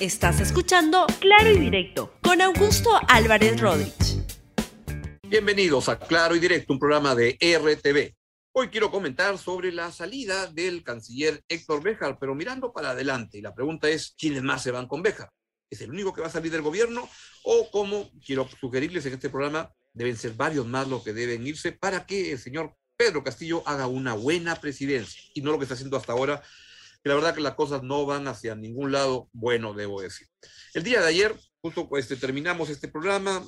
Estás 0.00 0.38
escuchando 0.38 1.08
Claro 1.18 1.50
y 1.50 1.58
Directo 1.58 2.14
con 2.22 2.40
Augusto 2.40 2.88
Álvarez 3.08 3.60
Rodríguez. 3.60 4.22
Bienvenidos 5.26 5.88
a 5.88 5.98
Claro 5.98 6.36
y 6.36 6.38
Directo, 6.38 6.72
un 6.72 6.78
programa 6.78 7.16
de 7.16 7.36
RTV. 7.40 8.14
Hoy 8.52 8.68
quiero 8.68 8.92
comentar 8.92 9.36
sobre 9.38 9.72
la 9.72 9.90
salida 9.90 10.46
del 10.46 10.84
canciller 10.84 11.42
Héctor 11.48 11.82
Béjar, 11.82 12.16
pero 12.20 12.36
mirando 12.36 12.72
para 12.72 12.90
adelante. 12.90 13.38
Y 13.38 13.40
la 13.40 13.56
pregunta 13.56 13.88
es, 13.88 14.14
¿quiénes 14.16 14.44
más 14.44 14.62
se 14.62 14.70
van 14.70 14.86
con 14.86 15.02
Béjar? 15.02 15.30
¿Es 15.68 15.80
el 15.80 15.90
único 15.90 16.14
que 16.14 16.20
va 16.20 16.28
a 16.28 16.30
salir 16.30 16.52
del 16.52 16.62
gobierno? 16.62 17.08
¿O 17.42 17.68
como 17.72 18.08
quiero 18.24 18.48
sugerirles 18.60 19.04
en 19.06 19.14
este 19.14 19.30
programa, 19.30 19.72
deben 19.92 20.16
ser 20.16 20.34
varios 20.34 20.64
más 20.64 20.86
los 20.86 21.02
que 21.02 21.12
deben 21.12 21.44
irse 21.44 21.72
para 21.72 22.06
que 22.06 22.30
el 22.30 22.38
señor 22.38 22.76
Pedro 22.96 23.24
Castillo 23.24 23.64
haga 23.66 23.88
una 23.88 24.14
buena 24.14 24.54
presidencia 24.60 25.20
y 25.34 25.40
no 25.40 25.50
lo 25.50 25.58
que 25.58 25.64
está 25.64 25.74
haciendo 25.74 25.96
hasta 25.96 26.12
ahora, 26.12 26.40
que 27.02 27.08
la 27.08 27.14
verdad 27.14 27.34
que 27.34 27.40
las 27.40 27.54
cosas 27.54 27.82
no 27.82 28.06
van 28.06 28.28
hacia 28.28 28.54
ningún 28.54 28.92
lado 28.92 29.28
bueno, 29.32 29.74
debo 29.74 30.00
decir. 30.00 30.26
El 30.74 30.82
día 30.82 31.00
de 31.00 31.08
ayer, 31.08 31.34
justo 31.60 31.88
pues, 31.88 32.08
terminamos 32.20 32.70
este 32.70 32.88
programa 32.88 33.42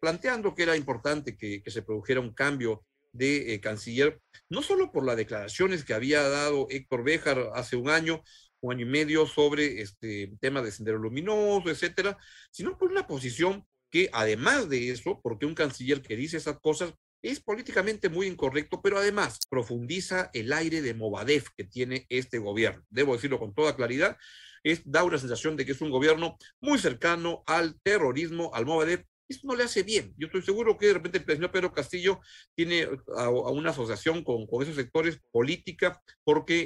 planteando 0.00 0.54
que 0.54 0.62
era 0.62 0.76
importante 0.76 1.36
que, 1.36 1.62
se 1.66 1.82
produjera 1.82 2.20
un 2.20 2.34
cambio 2.34 2.84
de 3.12 3.54
eh, 3.54 3.60
canciller, 3.60 4.20
no 4.48 4.62
solo 4.62 4.90
por 4.90 5.04
las 5.04 5.16
declaraciones 5.16 5.84
que 5.84 5.94
había 5.94 6.26
dado 6.28 6.66
Héctor 6.70 7.04
Béjar 7.04 7.50
hace 7.54 7.76
un 7.76 7.90
año, 7.90 8.22
un 8.60 8.72
año 8.72 8.86
y 8.86 8.88
medio 8.88 9.26
sobre 9.26 9.82
este 9.82 10.32
tema 10.40 10.62
de 10.62 10.72
sendero 10.72 10.98
luminoso, 10.98 11.68
etcétera, 11.68 12.16
sino 12.50 12.78
por 12.78 12.90
una 12.90 13.06
posición 13.06 13.66
que 13.90 14.08
además 14.14 14.70
de 14.70 14.90
eso, 14.90 15.20
porque 15.22 15.44
un 15.44 15.54
canciller 15.54 16.00
que 16.00 16.16
dice 16.16 16.38
esas 16.38 16.58
cosas 16.60 16.94
es 17.22 17.40
políticamente 17.40 18.08
muy 18.08 18.26
incorrecto, 18.26 18.82
pero 18.82 18.98
además 18.98 19.38
profundiza 19.48 20.30
el 20.34 20.52
aire 20.52 20.82
de 20.82 20.94
Movadef 20.94 21.48
que 21.56 21.64
tiene 21.64 22.04
este 22.08 22.38
gobierno. 22.38 22.84
Debo 22.90 23.14
decirlo 23.14 23.38
con 23.38 23.54
toda 23.54 23.76
claridad, 23.76 24.16
es, 24.64 24.82
da 24.84 25.04
una 25.04 25.18
sensación 25.18 25.56
de 25.56 25.64
que 25.64 25.72
es 25.72 25.80
un 25.80 25.90
gobierno 25.90 26.36
muy 26.60 26.78
cercano 26.78 27.42
al 27.46 27.80
terrorismo, 27.82 28.50
al 28.54 28.66
Movadef. 28.66 29.04
Esto 29.28 29.46
no 29.46 29.54
le 29.54 29.64
hace 29.64 29.82
bien. 29.82 30.12
Yo 30.18 30.26
estoy 30.26 30.42
seguro 30.42 30.76
que 30.76 30.88
de 30.88 30.94
repente 30.94 31.18
el 31.18 31.24
presidente 31.24 31.52
Pedro 31.52 31.72
Castillo 31.72 32.20
tiene 32.54 32.86
a, 33.16 33.30
una 33.30 33.70
asociación 33.70 34.24
con, 34.24 34.46
con, 34.46 34.62
esos 34.62 34.74
sectores 34.74 35.20
política 35.30 36.02
porque 36.24 36.58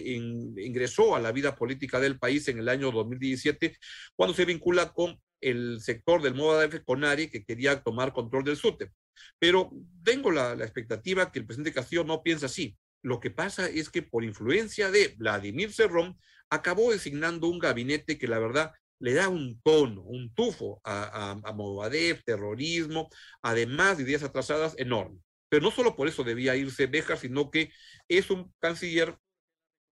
ingresó 0.56 1.14
a 1.14 1.20
la 1.20 1.32
vida 1.32 1.54
política 1.54 2.00
del 2.00 2.18
país 2.18 2.48
en 2.48 2.58
el 2.58 2.68
año 2.68 2.90
2017 2.90 3.76
cuando 4.16 4.34
se 4.34 4.46
vincula 4.46 4.92
con 4.92 5.20
el 5.40 5.80
sector 5.80 6.22
del 6.22 6.34
Movadef 6.34 6.82
Conari 6.84 7.28
que 7.28 7.44
quería 7.44 7.82
tomar 7.82 8.12
control 8.12 8.42
del 8.42 8.56
SUTE. 8.56 8.90
Pero 9.38 9.70
tengo 10.04 10.30
la, 10.30 10.52
expectativa 10.54 11.30
que 11.30 11.38
el 11.38 11.46
presidente 11.46 11.72
Castillo 11.72 12.04
no 12.04 12.22
piensa 12.22 12.46
así. 12.46 12.76
Lo 13.02 13.20
que 13.20 13.30
pasa 13.30 13.68
es 13.68 13.90
que 13.90 14.02
por 14.02 14.24
influencia 14.24 14.90
de 14.90 15.14
Vladimir 15.16 15.72
Cerrón, 15.72 16.18
acabó 16.50 16.92
designando 16.92 17.48
un 17.48 17.58
gabinete 17.58 18.18
que 18.18 18.28
la 18.28 18.38
verdad 18.38 18.72
le 18.98 19.14
da 19.14 19.28
un 19.28 19.60
tono, 19.62 20.02
un 20.02 20.32
tufo 20.34 20.80
a, 20.84 21.32
a, 21.44 21.90
terrorismo, 22.24 23.08
además 23.42 23.96
de 23.98 24.04
ideas 24.04 24.22
atrasadas 24.22 24.74
enormes. 24.78 25.20
Pero 25.48 25.62
no 25.62 25.70
solo 25.70 25.94
por 25.94 26.08
eso 26.08 26.24
debía 26.24 26.56
irse 26.56 26.86
Béjar, 26.86 27.18
sino 27.18 27.50
que 27.50 27.70
es 28.08 28.30
un 28.30 28.52
canciller 28.58 29.16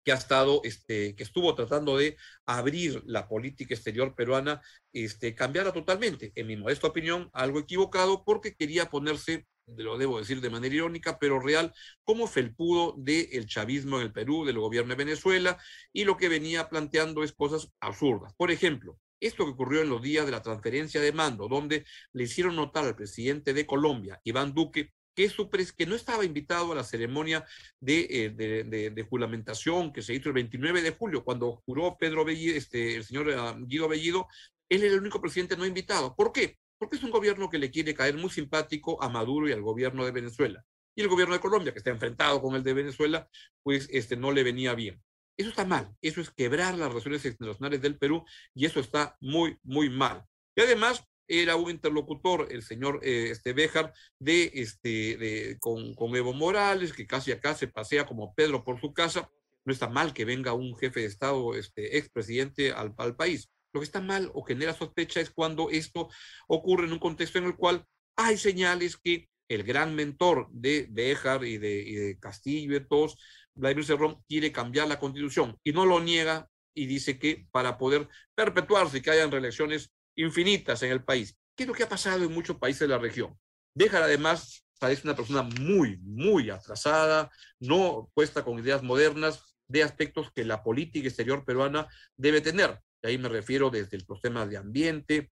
que 0.05 0.13
ha 0.13 0.17
estado, 0.17 0.61
este, 0.65 1.17
que 1.17 1.23
estuvo 1.23 1.55
tratando 1.55 1.97
de 1.97 2.17
abrir 2.47 3.03
la 3.07 3.27
política 3.27 3.75
exterior 3.75 4.15
peruana, 4.15 4.61
este, 4.93 5.35
cambiarla 5.35 5.73
totalmente. 5.73 6.33
En 6.35 6.47
mi 6.47 6.57
modesta 6.57 6.87
opinión, 6.87 7.31
algo 7.33 7.59
equivocado 7.59 8.25
porque 8.25 8.55
quería 8.55 8.91
ponerse, 8.91 9.47
lo 9.67 9.97
debo 9.97 10.19
decir 10.19 10.41
de 10.41 10.51
manera 10.51 10.75
irónica, 10.75 11.19
pero 11.19 11.41
real, 11.41 11.73
como 12.05 12.27
felpudo 12.27 12.95
del 12.99 13.47
chavismo 13.47 13.97
en 13.97 14.03
el 14.03 14.13
Perú, 14.13 14.45
del 14.45 14.59
gobierno 14.59 14.91
de 14.91 15.05
Venezuela, 15.05 15.59
y 15.93 16.05
lo 16.05 16.17
que 16.17 16.29
venía 16.29 16.69
planteando 16.69 17.25
es 17.25 17.33
cosas 17.33 17.73
absurdas. 17.81 18.35
Por 18.37 18.51
ejemplo, 18.51 18.99
esto 19.21 19.47
que 19.47 19.53
ocurrió 19.53 19.81
en 19.81 19.89
los 19.89 20.03
días 20.03 20.27
de 20.27 20.33
la 20.33 20.43
transferencia 20.43 21.01
de 21.01 21.13
mando, 21.13 21.49
donde 21.49 21.87
le 22.13 22.25
hicieron 22.25 22.57
notar 22.57 22.85
al 22.85 22.95
presidente 22.95 23.55
de 23.55 23.67
Colombia, 23.67 24.21
Iván 24.23 24.53
Duque, 24.53 24.93
que, 25.15 25.87
no 25.87 25.95
estaba 25.95 26.25
invitado 26.25 26.73
a 26.73 26.75
la 26.75 26.85
ceremonia 26.85 27.45
eh, 27.87 28.33
de, 28.35 28.91
de, 28.91 29.03
juramentación 29.05 29.93
que 29.93 30.03
se 30.03 30.15
hizo 30.15 30.29
el 30.29 30.35
29 30.35 30.83
de 30.83 30.91
julio, 30.91 31.25
cuando 31.25 31.63
juró 31.65 31.97
Pedro 31.99 32.25
Bellido, 32.25 32.57
este, 32.57 32.97
el 32.97 33.05
señor 33.05 33.31
ah, 33.33 33.57
Guido 33.59 33.89
Bellido, 33.89 34.27
él 34.69 34.83
era 34.83 34.95
el 34.95 35.01
único 35.01 35.21
presidente 35.21 35.57
no 35.57 35.67
invitado. 35.67 36.15
¿Por 36.17 36.33
qué? 36.33 36.59
Porque 36.79 36.97
es 36.97 37.03
un 37.03 37.11
gobierno 37.11 37.49
que 37.49 37.59
le 37.59 37.71
quiere 37.71 37.95
caer 37.95 38.17
muy 38.17 38.31
simpático 38.31 39.03
a 39.03 39.09
Maduro 39.09 39.49
y 39.49 39.53
al 39.53 39.63
gobierno 39.63 40.05
de 40.05 40.11
Venezuela. 40.11 40.65
Y 40.97 41.03
el 41.03 41.09
gobierno 41.09 41.35
de 41.35 41.41
Colombia, 41.41 41.73
que 41.73 41.79
está 41.79 41.91
enfrentado 41.91 42.41
con 42.41 42.55
el 42.55 42.63
de 42.63 42.75
Venezuela, 42.75 43.29
pues 43.63 43.89
este, 43.91 44.17
no 44.17 44.33
le 44.33 44.43
venía 44.43 44.75
bien. 44.75 45.03
Eso 45.37 45.51
está 45.51 45.65
mal, 45.65 45.93
eso 46.01 46.21
es 46.21 46.31
quebrar 46.31 46.79
las 46.79 46.89
relaciones 46.89 47.25
internacionales 47.25 47.83
del 47.83 47.99
Perú 47.99 48.25
y 48.55 48.67
eso 48.67 48.79
está 48.79 49.17
muy, 49.21 49.59
muy 49.65 49.91
mal. 49.91 50.25
Y 50.55 50.61
además, 50.61 51.05
era 51.29 51.57
un 51.57 51.71
interlocutor, 51.71 52.49
el 52.51 52.63
señor 52.63 53.01
eh, 53.03 53.29
este 53.31 53.53
Béjar, 53.53 53.93
de, 54.19 54.51
este, 54.55 55.17
de, 55.17 55.59
con, 55.61 55.95
con, 55.95 56.15
Evo 56.17 56.33
Morales, 56.33 56.93
que 56.93 57.07
casi 57.07 57.33
acá 57.33 57.55
se 57.55 57.69
pasea 57.69 58.07
como 58.07 58.35
Pedro 58.35 58.65
por 58.65 58.81
su 58.81 58.93
casa. 58.93 59.31
No 59.65 59.73
está 59.73 59.89
mal 59.89 60.13
que 60.13 60.25
venga 60.25 60.53
un 60.53 60.77
jefe 60.77 61.01
de 61.01 61.07
Estado, 61.07 61.55
este 61.55 61.97
expresidente 61.97 62.73
al, 62.73 62.95
al 62.99 63.17
país. 63.17 63.51
Lo 63.73 63.81
que 63.81 63.87
está 63.87 64.01
mal 64.01 64.31
o 64.35 64.43
genera 64.45 64.75
sospecha 64.75 65.21
es 65.21 65.31
cuando 65.31 65.71
esto 65.71 66.09
ocurre 66.47 66.87
en 66.87 66.93
un 66.93 66.99
contexto 66.99 67.39
en 67.39 67.45
el 67.45 67.57
cual 67.57 67.85
hay 68.17 68.37
señales 68.37 68.97
que 68.97 69.29
el 69.49 69.63
gran 69.63 69.95
mentor 69.95 70.49
de 70.51 70.87
Béjar 70.91 71.45
y 71.45 71.59
de, 71.59 71.83
y 71.83 71.95
de 71.95 72.19
Castillo 72.19 72.77
y 72.77 72.87
todos, 72.87 73.19
Vladimir 73.55 73.85
Cerrón, 73.85 74.23
quiere 74.29 74.53
cambiar 74.53 74.89
la 74.89 74.99
constitución 74.99 75.59
y 75.63 75.73
no 75.73 75.87
lo 75.87 76.01
niega 76.01 76.49
y 76.75 76.87
dice 76.87 77.19
que 77.19 77.47
para 77.51 77.79
poder 77.79 78.09
perpetuarse 78.35 78.99
y 78.99 79.01
que 79.01 79.11
hayan 79.11 79.31
reelecciones 79.31 79.93
infinitas 80.17 80.83
en 80.83 80.91
el 80.91 81.05
país. 81.05 81.37
¿Qué 81.57 81.65
es 81.65 81.69
lo 81.69 81.75
que 81.75 81.85
ha 81.85 81.89
pasado 81.89 82.25
en 82.25 82.33
muchos 82.33 82.57
países 82.57 82.81
de 82.81 82.89
la 82.89 82.99
región? 82.99 83.39
Dejar 83.75 84.03
además, 84.03 84.65
es 84.81 85.05
una 85.05 85.17
persona 85.17 85.43
muy, 85.43 85.99
muy 85.99 86.51
atrasada, 86.51 87.31
no 87.61 88.11
puesta 88.15 88.45
con 88.45 88.59
ideas 88.59 88.83
modernas 88.83 89.57
de 89.69 89.83
aspectos 89.83 90.31
que 90.33 90.45
la 90.45 90.63
política 90.63 91.09
exterior 91.09 91.45
peruana 91.45 91.89
debe 92.17 92.41
tener. 92.41 92.81
Y 93.03 93.09
ahí 93.09 93.19
me 93.19 93.29
refiero 93.29 93.71
desde 93.71 93.99
los 94.07 94.21
temas 94.21 94.49
de 94.49 94.57
ambiente, 94.57 95.31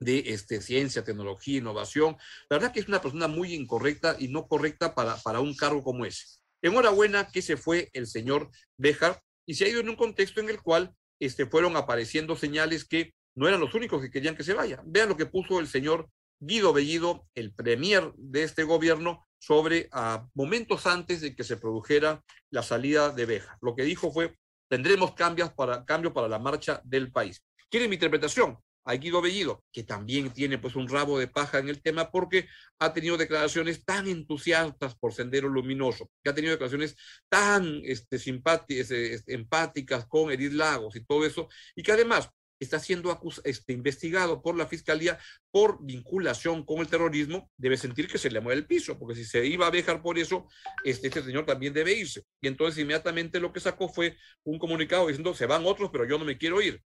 de 0.00 0.24
este, 0.26 0.60
ciencia, 0.60 1.04
tecnología, 1.04 1.58
innovación. 1.58 2.16
La 2.50 2.56
verdad 2.56 2.72
que 2.72 2.80
es 2.80 2.88
una 2.88 3.00
persona 3.00 3.28
muy 3.28 3.54
incorrecta 3.54 4.16
y 4.18 4.28
no 4.28 4.48
correcta 4.48 4.94
para, 4.94 5.16
para 5.16 5.40
un 5.40 5.54
cargo 5.54 5.82
como 5.82 6.04
ese. 6.04 6.38
Enhorabuena 6.60 7.28
que 7.28 7.42
se 7.42 7.56
fue 7.56 7.90
el 7.92 8.06
señor 8.06 8.50
Béjar 8.76 9.20
y 9.46 9.54
se 9.54 9.64
ha 9.64 9.68
ido 9.68 9.80
en 9.80 9.88
un 9.88 9.96
contexto 9.96 10.40
en 10.40 10.48
el 10.48 10.60
cual 10.60 10.94
este, 11.20 11.46
fueron 11.46 11.76
apareciendo 11.76 12.36
señales 12.36 12.84
que 12.84 13.14
no 13.34 13.48
eran 13.48 13.60
los 13.60 13.74
únicos 13.74 14.00
que 14.02 14.10
querían 14.10 14.36
que 14.36 14.44
se 14.44 14.54
vaya. 14.54 14.82
Vean 14.84 15.08
lo 15.08 15.16
que 15.16 15.26
puso 15.26 15.60
el 15.60 15.66
señor 15.66 16.08
Guido 16.40 16.72
Bellido, 16.72 17.28
el 17.34 17.54
premier 17.54 18.12
de 18.16 18.42
este 18.42 18.64
gobierno, 18.64 19.26
sobre 19.38 19.88
a 19.92 20.26
momentos 20.34 20.86
antes 20.86 21.20
de 21.20 21.34
que 21.34 21.44
se 21.44 21.56
produjera 21.56 22.22
la 22.50 22.62
salida 22.62 23.10
de 23.10 23.26
Beja. 23.26 23.58
Lo 23.60 23.74
que 23.74 23.82
dijo 23.82 24.12
fue, 24.12 24.36
tendremos 24.68 25.14
cambios 25.14 25.52
para, 25.52 25.84
cambio 25.84 26.12
para 26.12 26.28
la 26.28 26.38
marcha 26.38 26.80
del 26.84 27.12
país. 27.12 27.44
¿Quiere 27.68 27.88
mi 27.88 27.94
interpretación? 27.94 28.58
A 28.84 28.94
Guido 28.94 29.22
Bellido, 29.22 29.64
que 29.72 29.84
también 29.84 30.32
tiene 30.32 30.58
pues 30.58 30.74
un 30.74 30.88
rabo 30.88 31.16
de 31.16 31.28
paja 31.28 31.58
en 31.60 31.68
el 31.68 31.80
tema 31.80 32.10
porque 32.10 32.48
ha 32.80 32.92
tenido 32.92 33.16
declaraciones 33.16 33.84
tan 33.84 34.08
entusiastas 34.08 34.96
por 34.96 35.14
Sendero 35.14 35.48
Luminoso, 35.48 36.10
que 36.22 36.30
ha 36.30 36.34
tenido 36.34 36.52
declaraciones 36.52 36.96
tan 37.28 37.80
este, 37.84 38.18
simpáticas, 38.18 38.90
este, 38.90 39.34
empáticas 39.34 40.06
con 40.06 40.32
Edith 40.32 40.52
Lagos 40.52 40.96
y 40.96 41.04
todo 41.04 41.24
eso, 41.24 41.48
y 41.76 41.82
que 41.84 41.92
además 41.92 42.28
está 42.62 42.78
siendo 42.78 43.18
este, 43.44 43.72
investigado 43.72 44.42
por 44.42 44.56
la 44.56 44.66
fiscalía 44.66 45.18
por 45.50 45.84
vinculación 45.84 46.64
con 46.64 46.78
el 46.78 46.88
terrorismo, 46.88 47.50
debe 47.56 47.76
sentir 47.76 48.08
que 48.08 48.18
se 48.18 48.30
le 48.30 48.40
mueve 48.40 48.60
el 48.60 48.66
piso, 48.66 48.98
porque 48.98 49.14
si 49.14 49.24
se 49.24 49.44
iba 49.46 49.66
a 49.66 49.70
dejar 49.70 50.02
por 50.02 50.18
eso, 50.18 50.46
este, 50.84 51.08
este, 51.08 51.22
señor 51.22 51.46
también 51.46 51.72
debe 51.72 51.92
irse. 51.92 52.24
Y 52.40 52.48
entonces 52.48 52.80
inmediatamente 52.80 53.40
lo 53.40 53.52
que 53.52 53.60
sacó 53.60 53.88
fue 53.88 54.16
un 54.44 54.58
comunicado 54.58 55.06
diciendo, 55.06 55.34
se 55.34 55.46
van 55.46 55.66
otros, 55.66 55.90
pero 55.92 56.06
yo 56.06 56.18
no 56.18 56.24
me 56.24 56.38
quiero 56.38 56.60
ir. 56.60 56.82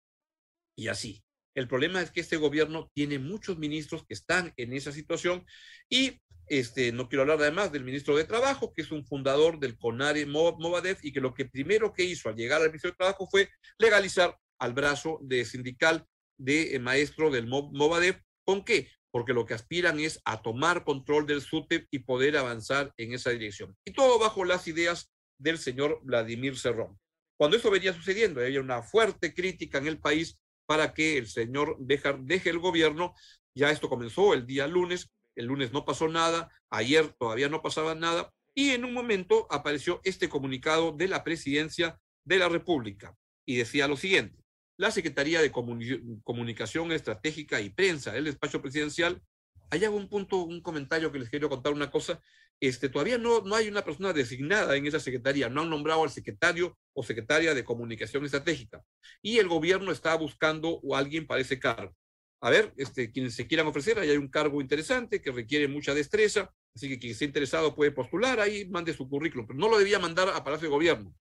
Y 0.76 0.88
así. 0.88 1.22
El 1.54 1.68
problema 1.68 2.02
es 2.02 2.10
que 2.10 2.20
este 2.20 2.36
gobierno 2.36 2.90
tiene 2.94 3.20
muchos 3.20 3.58
ministros 3.58 4.04
que 4.04 4.14
están 4.14 4.52
en 4.56 4.72
esa 4.72 4.90
situación 4.90 5.46
y 5.88 6.20
este, 6.46 6.92
no 6.92 7.08
quiero 7.08 7.22
hablar 7.22 7.40
además 7.40 7.72
del 7.72 7.84
ministro 7.84 8.16
de 8.16 8.24
Trabajo, 8.24 8.72
que 8.74 8.82
es 8.82 8.90
un 8.90 9.06
fundador 9.06 9.58
del 9.58 9.78
CONARE 9.78 10.26
Movadef 10.26 11.04
y 11.04 11.12
que 11.12 11.20
lo 11.20 11.32
que 11.32 11.46
primero 11.46 11.92
que 11.92 12.04
hizo 12.04 12.28
al 12.28 12.36
llegar 12.36 12.60
al 12.60 12.68
ministro 12.68 12.90
de 12.90 12.96
Trabajo 12.96 13.28
fue 13.30 13.48
legalizar 13.78 14.36
al 14.58 14.72
brazo 14.72 15.18
de 15.22 15.44
sindical 15.44 16.06
de 16.38 16.74
eh, 16.74 16.78
maestro 16.78 17.30
del 17.30 17.46
Movadef. 17.46 18.20
¿Con 18.44 18.64
qué? 18.64 18.88
Porque 19.10 19.32
lo 19.32 19.46
que 19.46 19.54
aspiran 19.54 20.00
es 20.00 20.20
a 20.24 20.42
tomar 20.42 20.84
control 20.84 21.26
del 21.26 21.40
SUTEP 21.40 21.86
y 21.90 22.00
poder 22.00 22.36
avanzar 22.36 22.92
en 22.96 23.14
esa 23.14 23.30
dirección. 23.30 23.76
Y 23.84 23.92
todo 23.92 24.18
bajo 24.18 24.44
las 24.44 24.66
ideas 24.68 25.12
del 25.38 25.58
señor 25.58 26.00
Vladimir 26.02 26.58
Cerrón. 26.58 26.98
Cuando 27.36 27.56
eso 27.56 27.70
venía 27.70 27.92
sucediendo, 27.92 28.40
había 28.40 28.60
una 28.60 28.82
fuerte 28.82 29.34
crítica 29.34 29.78
en 29.78 29.86
el 29.86 29.98
país 29.98 30.38
para 30.66 30.94
que 30.94 31.18
el 31.18 31.26
señor 31.26 31.76
deje, 31.78 32.14
deje 32.20 32.50
el 32.50 32.58
gobierno. 32.58 33.14
Ya 33.54 33.70
esto 33.70 33.88
comenzó 33.88 34.34
el 34.34 34.46
día 34.46 34.66
lunes, 34.66 35.10
el 35.36 35.46
lunes 35.46 35.72
no 35.72 35.84
pasó 35.84 36.08
nada, 36.08 36.50
ayer 36.70 37.12
todavía 37.18 37.48
no 37.48 37.62
pasaba 37.62 37.94
nada, 37.94 38.32
y 38.54 38.70
en 38.70 38.84
un 38.84 38.92
momento 38.92 39.46
apareció 39.50 40.00
este 40.04 40.28
comunicado 40.28 40.92
de 40.92 41.08
la 41.08 41.24
presidencia 41.24 42.00
de 42.24 42.38
la 42.38 42.48
República 42.48 43.16
y 43.44 43.56
decía 43.56 43.88
lo 43.88 43.96
siguiente. 43.96 44.43
La 44.76 44.90
Secretaría 44.90 45.40
de 45.40 45.52
Comunicación 45.52 46.92
Estratégica 46.92 47.60
y 47.60 47.70
Prensa 47.70 48.12
del 48.12 48.24
despacho 48.24 48.60
presidencial. 48.60 49.22
Hay 49.70 49.84
un 49.84 50.08
punto, 50.08 50.42
un 50.42 50.60
comentario 50.60 51.10
que 51.12 51.18
les 51.18 51.30
quiero 51.30 51.48
contar 51.48 51.72
una 51.72 51.90
cosa. 51.90 52.20
Este, 52.60 52.88
todavía 52.88 53.18
no, 53.18 53.40
no 53.42 53.56
hay 53.56 53.68
una 53.68 53.82
persona 53.82 54.12
designada 54.12 54.76
en 54.76 54.86
esa 54.86 55.00
secretaría, 55.00 55.48
no 55.48 55.62
han 55.62 55.70
nombrado 55.70 56.02
al 56.02 56.10
secretario 56.10 56.78
o 56.92 57.02
secretaria 57.02 57.54
de 57.54 57.64
Comunicación 57.64 58.24
Estratégica. 58.24 58.82
Y 59.22 59.38
el 59.38 59.48
gobierno 59.48 59.90
está 59.92 60.14
buscando 60.16 60.80
a 60.92 60.98
alguien 60.98 61.26
para 61.26 61.40
ese 61.40 61.58
cargo. 61.58 61.94
A 62.40 62.50
ver, 62.50 62.74
este, 62.76 63.10
quienes 63.10 63.34
se 63.34 63.46
quieran 63.46 63.66
ofrecer, 63.66 63.98
ahí 63.98 64.10
hay 64.10 64.18
un 64.18 64.28
cargo 64.28 64.60
interesante 64.60 65.22
que 65.22 65.32
requiere 65.32 65.66
mucha 65.66 65.94
destreza, 65.94 66.52
así 66.74 66.88
que 66.88 66.98
quien 66.98 67.12
esté 67.12 67.24
interesado 67.24 67.74
puede 67.74 67.90
postular, 67.90 68.38
ahí 68.38 68.68
mande 68.68 68.92
su 68.92 69.08
currículum, 69.08 69.46
pero 69.46 69.58
no 69.58 69.68
lo 69.68 69.78
debía 69.78 69.98
mandar 69.98 70.28
a 70.28 70.44
Palacio 70.44 70.68
de 70.68 70.74
Gobierno. 70.74 71.14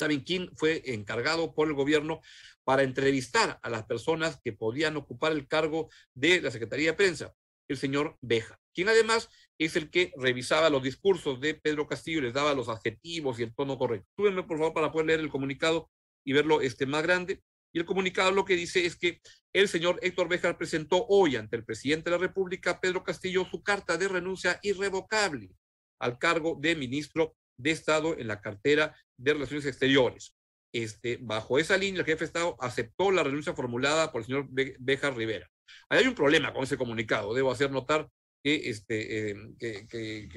¿Saben 0.00 0.20
quién 0.20 0.48
fue 0.56 0.80
encargado 0.86 1.54
por 1.54 1.68
el 1.68 1.74
gobierno 1.74 2.22
para 2.64 2.84
entrevistar 2.84 3.60
a 3.62 3.68
las 3.68 3.84
personas 3.84 4.40
que 4.42 4.54
podían 4.54 4.96
ocupar 4.96 5.32
el 5.32 5.46
cargo 5.46 5.90
de 6.14 6.40
la 6.40 6.50
Secretaría 6.50 6.92
de 6.92 6.96
Prensa? 6.96 7.34
El 7.68 7.76
señor 7.76 8.16
Beja, 8.22 8.58
quien 8.72 8.88
además 8.88 9.28
es 9.58 9.76
el 9.76 9.90
que 9.90 10.10
revisaba 10.16 10.70
los 10.70 10.82
discursos 10.82 11.38
de 11.42 11.52
Pedro 11.52 11.86
Castillo 11.86 12.20
y 12.20 12.22
les 12.22 12.32
daba 12.32 12.54
los 12.54 12.70
adjetivos 12.70 13.38
y 13.38 13.42
el 13.42 13.54
tono 13.54 13.76
correcto. 13.76 14.08
Súbenme, 14.16 14.42
por 14.42 14.56
favor, 14.56 14.72
para 14.72 14.90
poder 14.90 15.08
leer 15.08 15.20
el 15.20 15.28
comunicado 15.28 15.90
y 16.24 16.32
verlo 16.32 16.62
este, 16.62 16.86
más 16.86 17.02
grande. 17.02 17.42
Y 17.70 17.78
el 17.78 17.84
comunicado 17.84 18.30
lo 18.30 18.46
que 18.46 18.56
dice 18.56 18.86
es 18.86 18.96
que 18.96 19.20
el 19.52 19.68
señor 19.68 19.98
Héctor 20.00 20.30
Bejar 20.30 20.56
presentó 20.56 21.04
hoy 21.10 21.36
ante 21.36 21.56
el 21.56 21.64
presidente 21.66 22.08
de 22.08 22.16
la 22.16 22.22
República, 22.22 22.80
Pedro 22.80 23.04
Castillo, 23.04 23.44
su 23.44 23.62
carta 23.62 23.98
de 23.98 24.08
renuncia 24.08 24.58
irrevocable 24.62 25.50
al 25.98 26.18
cargo 26.18 26.56
de 26.58 26.74
ministro 26.74 27.36
de 27.62 27.70
Estado 27.70 28.16
en 28.18 28.28
la 28.28 28.40
cartera 28.40 28.96
de 29.16 29.32
Relaciones 29.32 29.66
Exteriores. 29.66 30.34
Este, 30.72 31.18
bajo 31.20 31.58
esa 31.58 31.76
línea, 31.76 32.00
el 32.00 32.06
jefe 32.06 32.20
de 32.20 32.26
Estado 32.26 32.56
aceptó 32.60 33.10
la 33.10 33.24
renuncia 33.24 33.54
formulada 33.54 34.12
por 34.12 34.20
el 34.20 34.26
señor 34.26 34.46
Bejar 34.50 35.16
Rivera. 35.16 35.48
hay 35.88 36.06
un 36.06 36.14
problema 36.14 36.52
con 36.52 36.62
ese 36.62 36.76
comunicado, 36.76 37.34
debo 37.34 37.50
hacer 37.50 37.70
notar 37.70 38.08
que, 38.42 38.70
este, 38.70 39.30
eh, 39.30 39.36
que, 39.58 40.28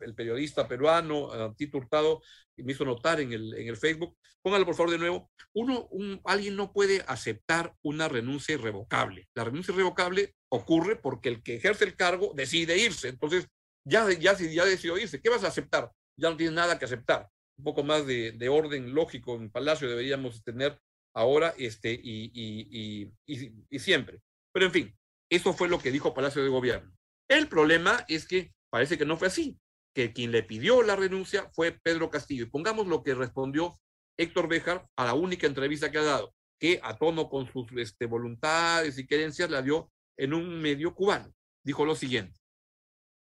el, 0.00 0.14
periodista 0.14 0.66
peruano, 0.68 1.54
Tito 1.56 1.78
Hurtado, 1.78 2.22
me 2.56 2.72
hizo 2.72 2.84
notar 2.84 3.20
en 3.20 3.32
el, 3.32 3.54
en 3.54 3.68
el 3.68 3.76
Facebook, 3.76 4.16
póngalo 4.42 4.64
por 4.64 4.74
favor 4.74 4.92
de 4.92 4.98
nuevo, 4.98 5.30
uno, 5.52 5.86
un, 5.90 6.20
alguien 6.24 6.56
no 6.56 6.72
puede 6.72 7.02
aceptar 7.06 7.74
una 7.82 8.08
renuncia 8.08 8.54
irrevocable. 8.54 9.28
La 9.34 9.44
renuncia 9.44 9.72
irrevocable 9.72 10.34
ocurre 10.48 10.96
porque 10.96 11.28
el 11.28 11.42
que 11.42 11.56
ejerce 11.56 11.84
el 11.84 11.96
cargo 11.96 12.32
decide 12.34 12.78
irse. 12.78 13.08
Entonces, 13.08 13.46
ya, 13.84 14.10
ya, 14.12 14.36
ya 14.36 14.64
decidió 14.64 14.98
irse. 14.98 15.20
¿Qué 15.20 15.30
vas 15.30 15.44
a 15.44 15.48
aceptar? 15.48 15.90
Ya 16.20 16.30
no 16.30 16.36
tienes 16.36 16.54
nada 16.54 16.78
que 16.78 16.84
aceptar. 16.84 17.28
Un 17.58 17.64
poco 17.64 17.82
más 17.82 18.06
de, 18.06 18.32
de 18.32 18.48
orden 18.48 18.94
lógico 18.94 19.34
en 19.34 19.50
Palacio 19.50 19.88
deberíamos 19.88 20.42
tener 20.44 20.78
ahora 21.14 21.54
este, 21.58 21.92
y, 21.92 22.30
y, 22.32 23.10
y, 23.26 23.52
y 23.68 23.78
siempre. 23.78 24.20
Pero 24.52 24.66
en 24.66 24.72
fin, 24.72 24.98
eso 25.30 25.52
fue 25.52 25.68
lo 25.68 25.78
que 25.78 25.90
dijo 25.90 26.14
Palacio 26.14 26.42
de 26.42 26.48
Gobierno. 26.48 26.92
El 27.28 27.48
problema 27.48 28.04
es 28.08 28.26
que 28.26 28.52
parece 28.70 28.98
que 28.98 29.04
no 29.04 29.16
fue 29.16 29.28
así, 29.28 29.58
que 29.94 30.12
quien 30.12 30.32
le 30.32 30.42
pidió 30.42 30.82
la 30.82 30.96
renuncia 30.96 31.48
fue 31.52 31.72
Pedro 31.72 32.10
Castillo. 32.10 32.44
Y 32.44 32.50
pongamos 32.50 32.86
lo 32.86 33.02
que 33.02 33.14
respondió 33.14 33.78
Héctor 34.18 34.48
Béjar 34.48 34.86
a 34.96 35.04
la 35.04 35.14
única 35.14 35.46
entrevista 35.46 35.90
que 35.90 35.98
ha 35.98 36.02
dado, 36.02 36.34
que 36.58 36.80
a 36.82 36.96
tono 36.96 37.28
con 37.28 37.50
sus 37.50 37.66
este, 37.76 38.06
voluntades 38.06 38.98
y 38.98 39.06
querencias 39.06 39.50
la 39.50 39.62
dio 39.62 39.90
en 40.18 40.34
un 40.34 40.60
medio 40.60 40.94
cubano. 40.94 41.32
Dijo 41.64 41.84
lo 41.84 41.94
siguiente. 41.94 42.39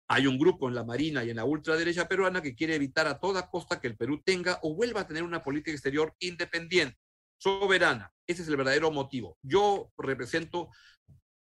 Hay 0.09 0.27
un 0.27 0.39
grupo 0.39 0.69
en 0.69 0.75
la 0.75 0.85
Marina 0.85 1.23
y 1.23 1.31
en 1.31 1.37
la 1.37 1.45
ultraderecha 1.45 2.09
peruana 2.09 2.41
que 2.41 2.55
quiere 2.55 2.75
evitar 2.75 3.07
a 3.07 3.21
toda 3.21 3.51
costa 3.51 3.81
que 3.81 3.89
el 3.89 3.97
Perú 3.97 4.23
tenga 4.25 4.59
o 4.63 4.75
vuelva 4.75 5.03
a 5.03 5.07
tener 5.07 5.23
una 5.23 5.43
política 5.43 5.73
exterior 5.73 6.15
independiente, 6.19 6.99
soberana. 7.37 8.11
Ese 8.27 8.43
es 8.43 8.49
el 8.49 8.57
verdadero 8.57 8.91
motivo. 8.91 9.39
Yo 9.43 9.93
represento, 9.99 10.71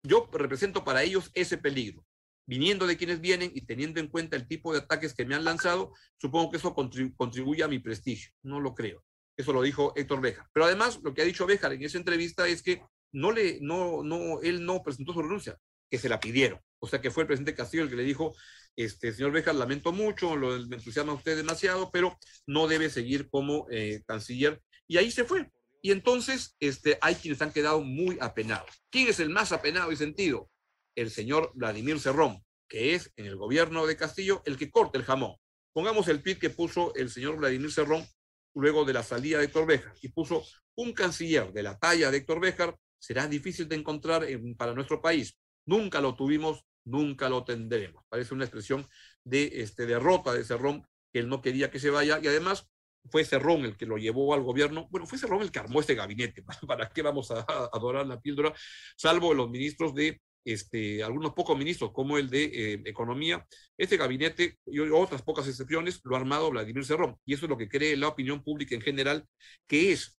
yo 0.03 0.29
represento 0.33 0.85
para 0.85 1.03
ellos 1.03 1.31
ese 1.35 1.59
peligro 1.59 2.05
viniendo 2.47 2.87
de 2.87 2.97
quienes 2.97 3.21
vienen 3.21 3.51
y 3.55 3.63
teniendo 3.63 4.01
en 4.01 4.09
cuenta 4.09 4.37
el 4.37 4.47
tipo 4.47 4.73
de 4.73 4.81
ataques 4.81 5.15
que 5.15 5.25
me 5.25 5.35
han 5.35 5.45
lanzado, 5.45 5.93
supongo 6.19 6.51
que 6.51 6.57
eso 6.57 6.75
contribuye 6.75 7.63
a 7.63 7.69
mi 7.69 7.79
prestigio. 7.79 8.31
No 8.43 8.61
lo 8.61 8.75
creo. 8.75 9.05
Eso 9.37 9.53
lo 9.53 9.63
dijo 9.63 9.93
Héctor 9.97 10.21
Béjar. 10.21 10.47
Pero 10.53 10.67
además, 10.67 11.01
lo 11.03 11.15
que 11.15 11.23
ha 11.23 11.25
dicho 11.25 11.47
Béjar 11.47 11.73
en 11.73 11.83
esa 11.83 11.99
entrevista 11.99 12.47
es 12.47 12.63
que 12.63 12.83
no 13.13 13.33
le, 13.33 13.59
no, 13.61 14.03
no, 14.03 14.41
él 14.43 14.65
no 14.65 14.83
presentó 14.83 15.13
su 15.13 15.23
renuncia, 15.23 15.59
que 15.93 15.99
se 15.99 16.09
la 16.09 16.19
pidieron. 16.19 16.59
O 16.81 16.89
sea 16.89 17.01
que 17.01 17.11
fue 17.13 17.25
el 17.25 17.27
presidente 17.29 17.55
Castillo 17.55 17.85
el 17.85 17.91
que 17.91 17.97
le 17.97 18.03
dijo, 18.03 18.35
este, 18.75 19.13
señor 19.13 19.31
Béjar, 19.31 19.55
lamento 19.55 19.93
mucho, 19.93 20.35
lo, 20.35 20.59
me 20.67 20.77
entusiasma 20.77 21.13
usted 21.13 21.37
demasiado, 21.37 21.91
pero 21.93 22.19
no 22.47 22.67
debe 22.67 22.91
seguir 22.91 23.29
como 23.29 23.67
eh, 23.71 24.03
canciller. 24.07 24.61
Y 24.89 24.97
ahí 24.97 25.11
se 25.11 25.25
fue. 25.25 25.51
Y 25.83 25.93
entonces 25.93 26.57
este, 26.59 26.99
hay 27.01 27.15
quienes 27.15 27.43
han 27.43 27.53
quedado 27.53 27.83
muy 27.83 28.19
apenados. 28.21 28.71
¿Quién 28.91 29.09
es 29.09 29.21
el 29.21 29.31
más 29.31 29.53
apenado 29.53 29.93
y 29.93 29.97
sentido? 29.97 30.49
el 30.95 31.11
señor 31.11 31.53
Vladimir 31.55 31.99
Cerrón, 32.01 32.45
que 32.69 32.95
es 32.95 33.13
en 33.17 33.27
el 33.27 33.37
gobierno 33.37 33.87
de 33.87 33.97
Castillo 33.97 34.43
el 34.45 34.57
que 34.57 34.71
corta 34.71 34.99
el 34.99 35.05
jamón. 35.05 35.37
Pongamos 35.73 36.09
el 36.09 36.23
tweet 36.23 36.39
que 36.39 36.51
puso 36.51 36.95
el 36.95 37.11
señor 37.11 37.37
Vladimir 37.37 37.73
Cerrón 37.73 38.07
luego 38.55 38.85
de 38.85 38.93
la 38.93 39.03
salida 39.03 39.39
de 39.39 39.45
Héctor 39.45 39.67
Béjar 39.67 39.95
y 40.03 40.09
puso 40.09 40.45
un 40.75 40.93
canciller 40.93 41.53
de 41.53 41.63
la 41.63 41.79
talla 41.79 42.11
de 42.11 42.19
Héctor 42.19 42.41
Béjar 42.41 42.77
será 42.99 43.27
difícil 43.27 43.69
de 43.69 43.77
encontrar 43.77 44.27
para 44.57 44.75
nuestro 44.75 45.01
país. 45.01 45.37
Nunca 45.67 46.01
lo 46.01 46.15
tuvimos, 46.15 46.65
nunca 46.85 47.29
lo 47.29 47.45
tendremos. 47.45 48.05
Parece 48.09 48.35
una 48.35 48.45
expresión 48.45 48.87
de 49.25 49.63
este, 49.63 49.87
derrota 49.87 50.33
de 50.33 50.45
Cerrón, 50.45 50.87
que 51.13 51.21
él 51.21 51.29
no 51.29 51.43
quería 51.43 51.71
que 51.71 51.79
se 51.79 51.91
vaya 51.91 52.19
y 52.23 52.27
además 52.27 52.69
fue 53.11 53.25
Cerrón 53.25 53.65
el 53.65 53.77
que 53.77 53.87
lo 53.87 53.99
llevó 53.99 54.35
al 54.35 54.43
gobierno. 54.43 54.89
Bueno, 54.91 55.07
fue 55.07 55.19
Cerrón 55.19 55.43
el 55.43 55.51
que 55.51 55.59
armó 55.59 55.81
este 55.81 55.95
gabinete. 55.95 56.45
¿Para 56.67 56.89
qué 56.89 57.03
vamos 57.03 57.31
a 57.31 57.41
adorar 57.73 58.07
la 58.07 58.21
píldora? 58.21 58.55
Salvo 58.97 59.35
los 59.35 59.51
ministros 59.51 59.95
de 59.95 60.21
este, 60.45 61.03
algunos 61.03 61.35
pocos 61.35 61.57
ministros, 61.57 61.93
como 61.93 62.19
el 62.19 62.29
de 62.29 62.45
eh, 62.45 62.83
Economía, 62.85 63.47
este 63.77 63.97
gabinete 63.97 64.59
y 64.67 64.81
otras 64.81 65.23
pocas 65.23 65.47
excepciones 65.47 66.01
lo 66.05 66.17
ha 66.17 66.19
armado 66.19 66.51
Vladimir 66.51 66.85
Cerrón. 66.85 67.17
Y 67.25 67.35
eso 67.35 67.47
es 67.47 67.51
lo 67.51 67.59
que 67.59 67.69
cree 67.69 67.97
la 67.97 68.09
opinión 68.09 68.43
pública 68.43 68.75
en 68.75 68.81
general, 68.83 69.27
que 69.67 69.93
es 69.93 70.19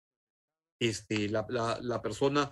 este, 0.80 1.30
la, 1.30 1.46
la, 1.82 2.02
persona 2.02 2.52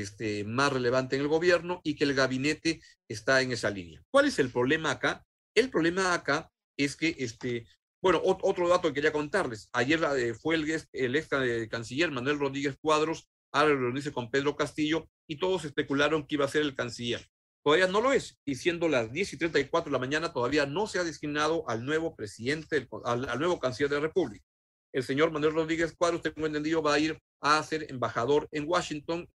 este, 0.00 0.44
más 0.44 0.72
relevante 0.72 1.16
en 1.16 1.22
el 1.22 1.28
gobierno 1.28 1.80
y 1.84 1.96
que 1.96 2.04
el 2.04 2.14
gabinete 2.14 2.80
está 3.08 3.42
en 3.42 3.52
esa 3.52 3.70
línea. 3.70 4.02
¿Cuál 4.10 4.26
es 4.26 4.38
el 4.38 4.50
problema 4.50 4.90
acá? 4.90 5.24
El 5.54 5.68
problema 5.68 6.14
acá 6.14 6.50
es 6.78 6.96
que, 6.96 7.14
este, 7.18 7.66
bueno, 8.00 8.20
otro 8.24 8.68
dato 8.68 8.88
que 8.88 8.94
quería 8.94 9.12
contarles. 9.12 9.68
Ayer 9.72 10.02
eh, 10.16 10.32
fue 10.34 10.54
el, 10.54 10.82
el 10.92 11.16
ex 11.16 11.28
canciller 11.68 12.10
Manuel 12.10 12.38
Rodríguez 12.38 12.76
Cuadros 12.80 13.28
a 13.52 13.66
reunirse 13.66 14.12
con 14.12 14.30
Pedro 14.30 14.56
Castillo 14.56 15.08
y 15.28 15.36
todos 15.36 15.66
especularon 15.66 16.26
que 16.26 16.36
iba 16.36 16.46
a 16.46 16.48
ser 16.48 16.62
el 16.62 16.74
canciller. 16.74 17.28
Todavía 17.62 17.86
no 17.86 18.00
lo 18.00 18.12
es, 18.12 18.40
y 18.44 18.56
siendo 18.56 18.88
las 18.88 19.12
10 19.12 19.34
y 19.34 19.36
34 19.36 19.90
de 19.90 19.92
la 19.92 19.98
mañana, 20.00 20.32
todavía 20.32 20.66
no 20.66 20.86
se 20.86 20.98
ha 20.98 21.04
designado 21.04 21.68
al 21.68 21.84
nuevo 21.84 22.16
presidente, 22.16 22.88
al, 23.04 23.38
nuevo 23.38 23.60
canciller 23.60 23.90
de 23.90 23.96
la 23.96 24.02
República. 24.02 24.44
El 24.92 25.02
señor 25.02 25.30
Manuel 25.30 25.54
Rodríguez 25.54 25.94
Cuadros, 25.96 26.22
tengo 26.22 26.46
entendido, 26.46 26.82
va 26.82 26.94
a 26.94 26.98
ir 26.98 27.18
a 27.40 27.62
ser 27.62 27.86
embajador 27.90 28.48
en 28.52 28.68
Washington 28.68 29.28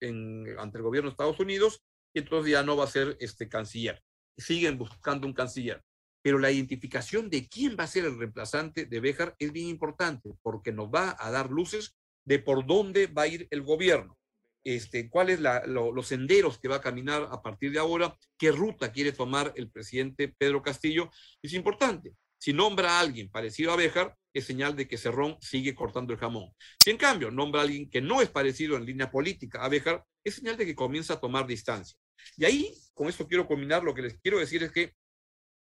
ante 0.59 0.79
el 0.79 0.83
gobierno 0.83 1.09
de 1.09 1.13
Estados 1.13 1.41
Unidos, 1.41 1.83
y 2.15 2.21
entonces 2.21 2.53
ya 2.53 2.63
no 2.63 2.77
va 2.77 2.85
a 2.85 2.89
ser 2.89 3.17
este 3.21 3.49
canciller. 3.49 4.03
Siguen 4.37 4.79
buscando 4.79 5.27
un 5.27 5.33
canciller. 5.33 5.83
Pero 6.23 6.39
la 6.39 6.51
identificación 6.51 7.31
de 7.31 7.49
quién 7.49 7.77
va 7.79 7.85
a 7.85 7.89
ser 7.89 8.05
el 8.05 8.19
reemplazante 8.19 8.85
de 8.85 9.01
Béjar 9.01 9.35
es 9.39 9.53
bien 9.53 9.69
importante, 9.69 10.35
porque 10.43 10.73
nos 10.73 10.89
va 10.89 11.17
a 11.19 11.31
dar 11.31 11.51
luces 11.51 11.97
de 12.25 12.39
por 12.39 12.67
dónde 12.67 13.07
va 13.07 13.23
a 13.23 13.29
ir 13.29 13.47
el 13.51 13.63
gobierno, 13.63 14.19
este, 14.65 15.09
cuáles 15.09 15.39
son 15.39 15.95
los 15.95 16.09
senderos 16.09 16.59
que 16.59 16.67
va 16.69 16.77
a 16.77 16.81
caminar 16.81 17.29
a 17.31 17.41
partir 17.41 17.71
de 17.71 17.79
ahora, 17.79 18.17
qué 18.37 18.51
ruta 18.51 18.91
quiere 18.91 19.13
tomar 19.13 19.53
el 19.57 19.71
presidente 19.71 20.35
Pedro 20.37 20.61
Castillo. 20.61 21.09
Es 21.41 21.53
importante. 21.53 22.15
Si 22.39 22.53
nombra 22.53 22.91
a 22.91 23.01
alguien 23.01 23.31
parecido 23.31 23.73
a 23.73 23.77
Béjar, 23.77 24.17
es 24.37 24.45
señal 24.45 24.77
de 24.77 24.87
que 24.87 24.99
Cerrón 24.99 25.39
sigue 25.41 25.75
cortando 25.75 26.13
el 26.13 26.19
jamón. 26.19 26.53
Si 26.85 26.91
en 26.91 26.99
cambio 26.99 27.31
nombra 27.31 27.63
a 27.63 27.65
alguien 27.65 27.89
que 27.89 28.03
no 28.03 28.21
es 28.21 28.29
parecido 28.29 28.77
en 28.77 28.85
línea 28.85 29.11
política 29.11 29.65
a 29.65 29.69
Béjar, 29.69 30.05
es 30.23 30.35
señal 30.35 30.59
de 30.59 30.67
que 30.67 30.75
comienza 30.75 31.15
a 31.15 31.21
tomar 31.21 31.47
distancia. 31.47 31.99
Y 32.37 32.45
ahí, 32.45 32.75
con 32.93 33.09
esto 33.09 33.27
quiero 33.27 33.47
combinar, 33.47 33.83
lo 33.83 33.95
que 33.95 34.03
les 34.03 34.19
quiero 34.21 34.39
decir 34.39 34.63
es 34.63 34.73
que 34.73 34.93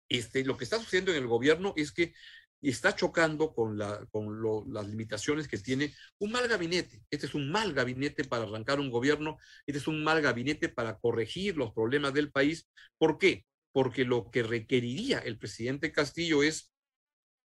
este, 0.08 0.44
lo 0.44 0.56
que 0.56 0.64
está 0.64 0.78
sucediendo 0.78 1.10
en 1.10 1.18
el 1.18 1.26
gobierno 1.26 1.74
es 1.76 1.92
que 1.92 2.14
está 2.62 2.96
chocando 2.96 3.52
con, 3.52 3.76
la, 3.76 4.06
con 4.10 4.40
las 4.72 4.88
limitaciones 4.88 5.46
que 5.46 5.58
tiene 5.58 5.92
un 6.18 6.32
mal 6.32 6.48
gabinete. 6.48 7.02
Este 7.10 7.26
es 7.26 7.34
un 7.34 7.50
mal 7.50 7.74
gabinete 7.74 8.24
para 8.24 8.44
arrancar 8.44 8.80
un 8.80 8.90
gobierno, 8.90 9.36
este 9.66 9.78
es 9.78 9.88
un 9.88 10.02
mal 10.02 10.22
gabinete 10.22 10.70
para 10.70 10.98
corregir 10.98 11.58
los 11.58 11.74
problemas 11.74 12.14
del 12.14 12.32
país. 12.32 12.70
¿Por 12.96 13.18
qué? 13.18 13.44
Porque 13.72 14.06
lo 14.06 14.30
que 14.30 14.42
requeriría 14.42 15.18
el 15.18 15.38
presidente 15.38 15.92
Castillo 15.92 16.42
es 16.42 16.73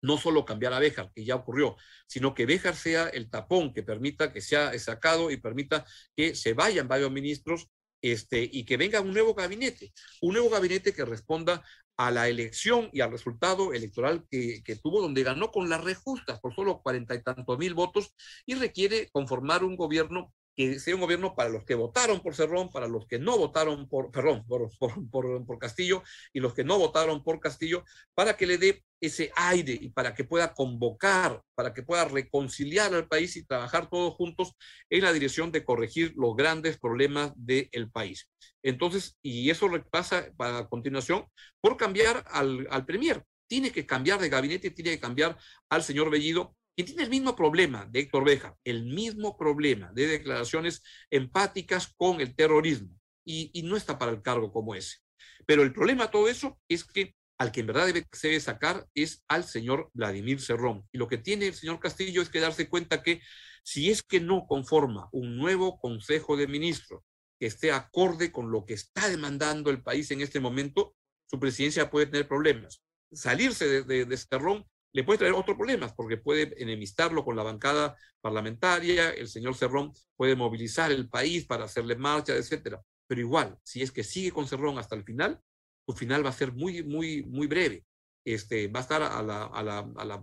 no 0.02 0.19
solo 0.19 0.45
cambiar 0.45 0.73
a 0.73 0.78
Béjar, 0.78 1.11
que 1.14 1.25
ya 1.25 1.37
ocurrió, 1.37 1.76
sino 2.07 2.35
que 2.35 2.47
Béjar 2.47 2.76
sea 2.76 3.09
el 3.09 3.31
tapón 3.31 3.73
que 3.73 3.83
permita 3.83 4.33
que 4.33 4.40
sea 4.40 4.76
sacado 4.78 5.31
y 5.31 5.37
permita 5.37 5.85
que 6.17 6.35
se 6.35 6.55
vayan 6.55 6.88
varios 6.88 7.11
ministros 7.11 7.69
este, 8.00 8.49
y 8.50 8.64
que 8.64 8.76
venga 8.76 9.00
un 9.00 9.12
nuevo 9.12 9.35
gabinete, 9.35 9.93
un 10.23 10.35
nuevo 10.35 10.50
gabinete 10.50 10.93
que 10.93 11.05
responda 11.05 11.64
a 11.97 12.12
la 12.12 12.28
elección 12.28 12.88
y 12.93 13.00
al 13.00 13.11
resultado 13.11 13.73
electoral 13.73 14.25
que, 14.31 14.62
tuvo, 14.81 15.02
donde 15.02 15.25
ganó 15.25 15.50
con 15.50 15.69
las 15.69 15.83
rejustas 15.83 16.38
por 16.38 16.55
solo 16.55 16.81
cuarenta 16.81 17.14
y 17.17 17.23
tantos 17.23 17.59
mil 17.59 17.75
votos 17.75 18.14
y 18.47 18.55
requiere 18.55 19.11
conformar 19.11 19.64
un 19.64 19.76
gobierno 19.76 20.33
que 20.58 20.80
sea 20.80 20.96
un 20.96 21.00
gobierno 21.00 21.36
para 21.36 21.50
los 21.50 21.64
que 21.64 21.76
votaron 21.76 22.20
por 22.20 22.34
Cerrón, 22.34 22.68
para 22.68 22.88
los 22.88 23.06
que 23.06 23.20
no 23.20 23.38
votaron 23.38 23.88
por, 23.88 24.10
perdón, 24.10 24.44
por, 24.44 24.68
por, 25.08 25.46
por, 25.46 25.58
Castillo 25.60 26.02
y 26.32 26.40
los 26.40 26.52
que 26.52 26.64
no 26.64 26.80
votaron 26.80 27.22
por 27.22 27.38
Castillo, 27.38 27.84
para 28.12 28.36
que 28.36 28.48
le 28.48 28.58
dé 28.58 28.82
ese 29.00 29.30
aire 29.36 29.78
y 29.80 29.90
para 29.90 30.16
que 30.16 30.24
pueda 30.24 30.54
convocar, 30.54 31.40
para 31.54 31.72
que 31.72 31.84
pueda 31.84 32.06
reconciliar 32.06 32.92
al 32.92 33.06
país 33.06 33.36
y 33.36 33.46
trabajar 33.46 33.88
todos 33.88 34.14
juntos 34.14 34.54
en 34.90 35.04
la 35.04 35.12
dirección 35.12 35.52
de 35.52 35.64
corregir 35.64 36.12
los 36.16 36.34
grandes 36.34 36.76
problemas 36.76 37.30
del 37.36 37.88
país. 37.92 38.28
Entonces, 38.60 39.16
y 39.22 39.50
eso 39.50 39.68
pasa 39.92 40.28
a 40.40 40.68
continuación 40.68 41.24
por 41.60 41.76
cambiar 41.76 42.24
al, 42.32 42.66
al 42.72 42.84
Premier. 42.84 43.22
Tiene 43.46 43.70
que 43.70 43.86
cambiar 43.86 44.18
de 44.18 44.28
gabinete, 44.28 44.72
tiene 44.72 44.90
que 44.90 45.00
cambiar 45.00 45.38
al 45.68 45.84
señor 45.84 46.10
Bellido 46.10 46.56
y 46.78 46.85
tiene 46.85 47.02
el 47.02 47.11
mismo 47.11 47.35
problema 47.35 47.87
de 47.87 47.99
Héctor 47.99 48.25
Beja, 48.25 48.56
el 48.62 48.85
mismo 48.85 49.37
problema 49.37 49.90
de 49.94 50.06
declaraciones 50.06 50.80
empáticas 51.11 51.92
con 51.97 52.20
el 52.20 52.37
terrorismo, 52.37 52.97
y, 53.25 53.50
no 53.64 53.76
está 53.76 53.99
para 53.99 54.12
el 54.12 54.23
cargo 54.23 54.52
como 54.52 54.76
ese. 54.76 54.99
Pero 55.44 55.64
el 55.64 55.73
problema 55.73 56.04
de 56.04 56.12
todo 56.12 56.28
eso 56.28 56.61
es 56.68 56.85
que 56.85 57.16
al 57.37 57.50
que 57.50 57.61
en 57.61 57.66
verdad 57.66 57.87
debe, 57.87 58.06
se 58.12 58.28
debe 58.28 58.38
sacar 58.38 58.87
es 58.94 59.25
al 59.26 59.42
señor 59.42 59.90
Vladimir 59.92 60.40
Cerrón. 60.40 60.87
Y 60.92 60.99
lo 60.99 61.08
que 61.08 61.18
tiene 61.18 61.49
el 61.49 61.54
señor 61.54 61.80
Castillo 61.80 62.23
es 62.23 62.28
que 62.28 62.38
darse 62.38 62.68
cuenta 62.68 63.02
que 63.02 63.23
si 63.64 63.90
es 63.90 64.04
que 64.04 64.20
no 64.20 64.47
conforma 64.47 65.08
un 65.11 65.37
nuevo 65.37 65.80
Consejo 65.80 66.37
de 66.37 66.47
Ministros 66.47 67.02
que 67.40 67.47
esté 67.47 67.73
acorde 67.73 68.30
con 68.30 68.52
lo 68.52 68.64
que 68.64 68.75
está 68.75 69.08
demandando 69.08 69.70
el 69.70 69.82
país 69.82 70.12
en 70.12 70.20
este 70.20 70.38
momento, 70.38 70.94
su 71.26 71.40
presidencia 71.40 71.90
puede 71.90 72.06
tener 72.06 72.28
problemas. 72.28 72.85
Salirse 73.11 73.66
de, 73.66 73.82
de, 73.82 74.04
de 74.04 74.16
Cerrón 74.16 74.64
le 74.99 75.05
puede 75.05 75.19
traer 75.19 75.35
otros 75.35 75.57
problemas, 75.57 75.93
porque 75.95 76.17
puede 76.17 76.61
enemistarlo 76.61 77.25
con 77.25 77.37
la 77.37 77.45
bancada 77.45 77.97
parlamentaria, 78.21 79.11
el 79.11 79.28
señor 79.28 79.55
Cerrón 79.55 79.93
puede 80.17 80.35
movilizar 80.35 80.90
el 80.90 81.09
país 81.09 81.47
para 81.47 81.67
hacerle 81.67 81.95
marcha, 81.95 82.35
etcétera. 82.35 82.83
Pero 83.07 83.21
igual, 83.21 83.57
si 83.62 83.81
es 83.81 83.93
que 83.93 84.02
sigue 84.02 84.33
con 84.33 84.49
Cerrón 84.49 84.76
hasta 84.76 84.97
el 84.97 85.05
final, 85.05 85.40
su 85.87 85.95
final 85.95 86.26
va 86.26 86.31
a 86.31 86.33
ser 86.33 86.52
muy, 86.52 86.83
muy, 86.83 87.23
muy 87.23 87.47
breve. 87.47 87.85
Este, 88.26 88.67
va 88.67 88.81
a 88.81 88.83
estar 88.83 89.00
a 89.00 89.23
la, 89.23 89.45
a 89.45 89.62
la, 89.62 89.78
a 89.78 90.05
la, 90.05 90.21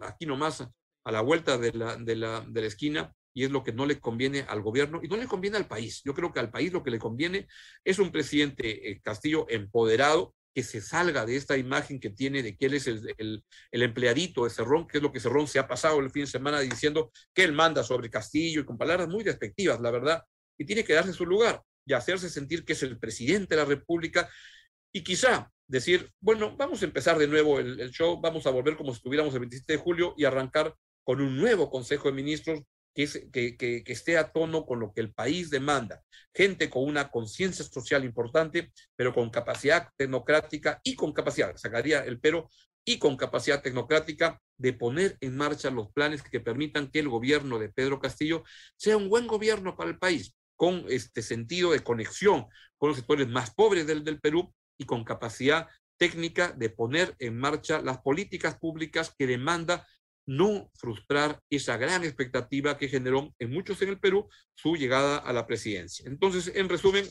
aquí 0.00 0.26
nomás, 0.26 0.62
a 0.62 1.12
la 1.12 1.20
vuelta 1.20 1.56
de 1.56 1.72
la, 1.72 1.94
de, 1.94 2.16
la, 2.16 2.40
de 2.40 2.60
la 2.62 2.66
esquina, 2.66 3.14
y 3.32 3.44
es 3.44 3.52
lo 3.52 3.62
que 3.62 3.72
no 3.72 3.86
le 3.86 4.00
conviene 4.00 4.46
al 4.48 4.62
gobierno 4.62 4.98
y 5.00 5.06
no 5.06 5.16
le 5.16 5.28
conviene 5.28 5.58
al 5.58 5.68
país. 5.68 6.02
Yo 6.04 6.12
creo 6.12 6.32
que 6.32 6.40
al 6.40 6.50
país 6.50 6.72
lo 6.72 6.82
que 6.82 6.90
le 6.90 6.98
conviene 6.98 7.46
es 7.84 8.00
un 8.00 8.10
presidente 8.10 8.90
eh, 8.90 9.00
Castillo 9.00 9.46
empoderado, 9.48 10.34
que 10.56 10.62
se 10.62 10.80
salga 10.80 11.26
de 11.26 11.36
esta 11.36 11.58
imagen 11.58 12.00
que 12.00 12.08
tiene 12.08 12.42
de 12.42 12.56
que 12.56 12.64
él 12.64 12.72
es 12.72 12.86
el, 12.86 13.14
el, 13.18 13.82
empleadito 13.82 14.44
de 14.44 14.48
Cerrón, 14.48 14.86
que 14.86 14.96
es 14.96 15.02
lo 15.02 15.12
que 15.12 15.20
Cerrón 15.20 15.46
se 15.46 15.58
ha 15.58 15.68
pasado 15.68 16.00
el 16.00 16.10
fin 16.10 16.22
de 16.22 16.30
semana 16.30 16.60
diciendo 16.60 17.12
que 17.34 17.44
él 17.44 17.52
manda 17.52 17.84
sobre 17.84 18.08
Castillo 18.08 18.62
y 18.62 18.64
con 18.64 18.78
palabras 18.78 19.06
muy 19.06 19.22
despectivas, 19.22 19.78
la 19.82 19.90
verdad, 19.90 20.22
y 20.56 20.64
tiene 20.64 20.82
que 20.82 20.94
darse 20.94 21.12
su 21.12 21.26
lugar 21.26 21.62
y 21.84 21.92
hacerse 21.92 22.30
sentir 22.30 22.64
que 22.64 22.72
es 22.72 22.82
el 22.82 22.98
presidente 22.98 23.54
de 23.54 23.60
la 23.60 23.68
República 23.68 24.30
y 24.94 25.04
quizá 25.04 25.52
decir, 25.66 26.10
bueno, 26.20 26.56
vamos 26.56 26.80
a 26.80 26.86
empezar 26.86 27.18
de 27.18 27.28
nuevo 27.28 27.58
el, 27.58 27.78
el 27.78 27.90
show, 27.90 28.18
vamos 28.18 28.46
a 28.46 28.50
volver 28.50 28.78
como 28.78 28.92
si 28.92 28.96
estuviéramos 28.96 29.34
el 29.34 29.40
27 29.40 29.74
de 29.74 29.78
julio 29.78 30.14
y 30.16 30.24
arrancar 30.24 30.74
con 31.04 31.20
un 31.20 31.36
nuevo 31.36 31.68
Consejo 31.68 32.08
de 32.08 32.14
Ministros 32.14 32.62
que, 32.96 33.84
esté 33.86 34.16
a 34.16 34.32
tono 34.32 34.64
con 34.64 34.80
lo 34.80 34.92
que 34.92 35.02
el 35.02 35.12
país 35.12 35.50
demanda. 35.50 36.02
Gente 36.34 36.70
con 36.70 36.84
una 36.84 37.10
conciencia 37.10 37.64
social 37.64 38.04
importante, 38.04 38.72
pero 38.96 39.12
con 39.12 39.30
capacidad 39.30 39.88
tecnocrática 39.96 40.80
y 40.82 40.94
con 40.94 41.12
capacidad, 41.12 41.54
sacaría 41.56 42.04
el 42.04 42.18
pero, 42.18 42.48
y 42.84 42.98
con 42.98 43.16
capacidad 43.16 43.62
tecnocrática 43.62 44.40
de 44.56 44.72
poner 44.72 45.18
en 45.20 45.36
marcha 45.36 45.70
los 45.70 45.92
planes 45.92 46.22
que 46.22 46.40
permitan 46.40 46.90
que 46.90 47.00
el 47.00 47.08
gobierno 47.08 47.58
de 47.58 47.68
Pedro 47.68 48.00
Castillo 48.00 48.44
sea 48.76 48.96
un 48.96 49.08
buen 49.08 49.26
gobierno 49.26 49.76
para 49.76 49.90
el 49.90 49.98
país, 49.98 50.34
con 50.54 50.86
este 50.88 51.20
sentido 51.20 51.72
de 51.72 51.80
conexión 51.80 52.46
con 52.78 52.90
los 52.90 52.98
sectores 52.98 53.28
más 53.28 53.52
pobres 53.54 53.86
del, 53.86 54.04
del 54.04 54.20
Perú 54.20 54.54
y 54.78 54.84
con 54.84 55.04
capacidad 55.04 55.68
técnica 55.98 56.52
de 56.56 56.70
poner 56.70 57.14
en 57.18 57.38
marcha 57.38 57.80
las 57.80 57.98
políticas 57.98 58.58
públicas 58.58 59.14
que 59.18 59.26
demanda 59.26 59.86
no 60.26 60.70
frustrar 60.74 61.40
esa 61.50 61.76
gran 61.76 62.04
expectativa 62.04 62.76
que 62.76 62.88
generó 62.88 63.32
en 63.38 63.50
muchos 63.50 63.80
en 63.82 63.90
el 63.90 64.00
Perú 64.00 64.28
su 64.54 64.76
llegada 64.76 65.18
a 65.18 65.32
la 65.32 65.46
presidencia. 65.46 66.04
Entonces, 66.08 66.52
en 66.54 66.68
resumen, 66.68 67.06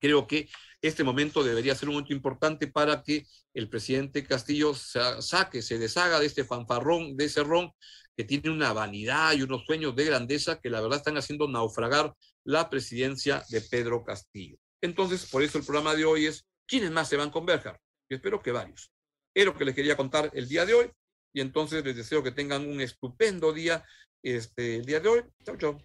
creo 0.00 0.26
que 0.26 0.48
este 0.80 1.04
momento 1.04 1.44
debería 1.44 1.74
ser 1.74 1.88
un 1.88 1.96
momento 1.96 2.12
importante 2.12 2.66
para 2.66 3.02
que 3.02 3.24
el 3.54 3.68
presidente 3.68 4.24
Castillo 4.24 4.74
saque, 4.74 5.62
se 5.62 5.78
deshaga 5.78 6.18
de 6.18 6.26
este 6.26 6.44
fanfarrón, 6.44 7.16
de 7.16 7.26
ese 7.26 7.44
ron 7.44 7.70
que 8.16 8.24
tiene 8.24 8.50
una 8.50 8.72
vanidad 8.72 9.32
y 9.34 9.42
unos 9.42 9.64
sueños 9.64 9.94
de 9.94 10.04
grandeza 10.04 10.58
que 10.60 10.70
la 10.70 10.80
verdad 10.80 10.98
están 10.98 11.16
haciendo 11.16 11.48
naufragar 11.48 12.14
la 12.44 12.68
presidencia 12.68 13.44
de 13.48 13.60
Pedro 13.60 14.04
Castillo. 14.04 14.56
Entonces, 14.80 15.26
por 15.30 15.42
eso 15.42 15.58
el 15.58 15.64
programa 15.64 15.94
de 15.94 16.04
hoy 16.04 16.26
es, 16.26 16.46
¿quiénes 16.66 16.90
más 16.90 17.08
se 17.08 17.16
van 17.16 17.30
con 17.30 17.46
Berger? 17.46 17.78
Yo 18.10 18.16
espero 18.16 18.42
que 18.42 18.52
varios. 18.52 18.90
Es 19.34 19.44
lo 19.44 19.56
que 19.56 19.64
les 19.64 19.74
quería 19.74 19.96
contar 19.96 20.30
el 20.34 20.48
día 20.48 20.66
de 20.66 20.74
hoy 20.74 20.90
y 21.32 21.40
entonces 21.40 21.84
les 21.84 21.96
deseo 21.96 22.22
que 22.22 22.30
tengan 22.30 22.68
un 22.68 22.80
estupendo 22.80 23.52
día 23.52 23.84
este, 24.22 24.76
el 24.76 24.84
día 24.84 25.00
de 25.00 25.08
hoy. 25.08 25.20
Chau, 25.44 25.56
chau. 25.56 25.78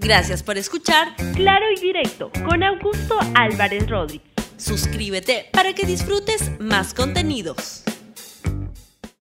Gracias 0.00 0.42
por 0.42 0.56
escuchar 0.56 1.14
Claro 1.34 1.66
y 1.76 1.80
Directo 1.80 2.30
con 2.44 2.62
Augusto 2.62 3.18
Álvarez 3.34 3.88
Rodríguez. 3.88 4.28
Suscríbete 4.56 5.46
para 5.52 5.72
que 5.72 5.86
disfrutes 5.86 6.58
más 6.60 6.94
contenidos. 6.94 7.84